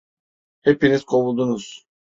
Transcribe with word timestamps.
Hepiniz 0.61 1.03
kovuldunuz. 1.03 1.87